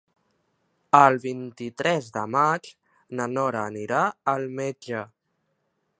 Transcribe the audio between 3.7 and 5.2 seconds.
anirà al metge.